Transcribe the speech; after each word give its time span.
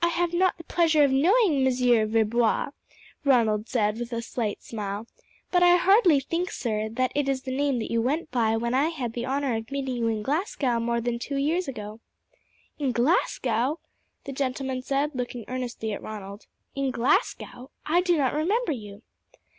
"I 0.00 0.08
have 0.08 0.32
not 0.32 0.56
the 0.56 0.64
pleasure 0.64 1.04
of 1.04 1.10
knowing 1.12 1.62
Monsieur 1.64 2.06
Verbois," 2.06 2.70
Ronald 3.26 3.68
said 3.68 3.98
with 3.98 4.10
a 4.10 4.22
slight 4.22 4.62
smile; 4.62 5.06
"but 5.50 5.62
I 5.62 5.76
hardly 5.76 6.18
think, 6.18 6.50
sir, 6.50 6.88
that 6.88 7.12
that 7.14 7.28
is 7.28 7.42
the 7.42 7.54
name 7.54 7.78
that 7.80 7.90
you 7.90 8.00
went 8.00 8.30
by 8.30 8.56
when 8.56 8.72
I 8.72 8.88
had 8.88 9.12
the 9.12 9.26
honour 9.26 9.54
of 9.56 9.70
meeting 9.70 9.96
you 9.98 10.06
in 10.08 10.22
Glasgow 10.22 10.80
more 10.80 11.02
than 11.02 11.18
two 11.18 11.36
years 11.36 11.68
ago?" 11.68 12.00
"In 12.78 12.90
Glasgow!" 12.90 13.80
the 14.24 14.32
gentleman 14.32 14.80
said, 14.80 15.10
looking 15.12 15.44
earnestly 15.46 15.92
at 15.92 16.00
Ronald. 16.02 16.46
"In 16.74 16.90
Glasgow! 16.90 17.70
I 17.84 18.00
do 18.00 18.16
not 18.16 18.32
remember 18.32 18.72
you." 18.72 19.02